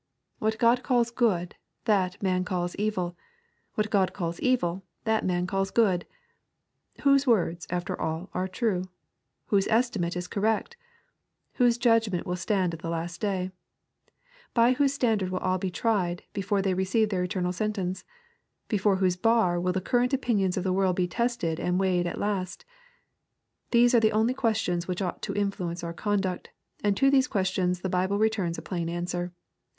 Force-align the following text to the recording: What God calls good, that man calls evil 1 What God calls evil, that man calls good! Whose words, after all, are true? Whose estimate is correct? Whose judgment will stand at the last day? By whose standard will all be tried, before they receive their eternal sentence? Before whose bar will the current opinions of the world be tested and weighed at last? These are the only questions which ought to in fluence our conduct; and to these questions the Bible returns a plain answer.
What 0.39 0.57
God 0.57 0.81
calls 0.81 1.11
good, 1.11 1.53
that 1.85 2.23
man 2.23 2.43
calls 2.43 2.75
evil 2.77 3.09
1 3.75 3.75
What 3.75 3.89
God 3.91 4.13
calls 4.13 4.39
evil, 4.39 4.81
that 5.03 5.23
man 5.23 5.45
calls 5.45 5.69
good! 5.69 6.07
Whose 7.03 7.27
words, 7.27 7.67
after 7.69 8.01
all, 8.01 8.27
are 8.33 8.47
true? 8.47 8.85
Whose 9.49 9.67
estimate 9.67 10.17
is 10.17 10.25
correct? 10.27 10.75
Whose 11.57 11.77
judgment 11.77 12.25
will 12.25 12.35
stand 12.35 12.73
at 12.73 12.79
the 12.79 12.89
last 12.89 13.21
day? 13.21 13.51
By 14.55 14.73
whose 14.73 14.91
standard 14.91 15.29
will 15.29 15.37
all 15.37 15.59
be 15.59 15.69
tried, 15.69 16.23
before 16.33 16.63
they 16.63 16.73
receive 16.73 17.09
their 17.09 17.23
eternal 17.23 17.53
sentence? 17.53 18.03
Before 18.69 18.95
whose 18.95 19.15
bar 19.15 19.59
will 19.59 19.71
the 19.71 19.81
current 19.81 20.13
opinions 20.15 20.57
of 20.57 20.63
the 20.63 20.73
world 20.73 20.95
be 20.95 21.07
tested 21.07 21.59
and 21.59 21.79
weighed 21.79 22.07
at 22.07 22.17
last? 22.17 22.65
These 23.69 23.93
are 23.93 23.99
the 23.99 24.13
only 24.13 24.33
questions 24.33 24.87
which 24.87 24.99
ought 25.03 25.21
to 25.21 25.33
in 25.33 25.51
fluence 25.51 25.83
our 25.83 25.93
conduct; 25.93 26.49
and 26.83 26.97
to 26.97 27.11
these 27.11 27.27
questions 27.27 27.81
the 27.81 27.87
Bible 27.87 28.17
returns 28.17 28.57
a 28.57 28.63
plain 28.63 28.89
answer. 28.89 29.31